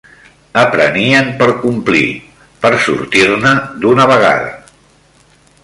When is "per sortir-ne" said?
2.65-3.53